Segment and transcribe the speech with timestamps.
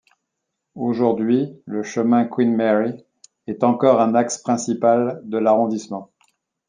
[0.73, 3.05] Aujourd'hui, le chemin Queen-Mary
[3.45, 6.09] est encore un axe principal de l'arrondissement.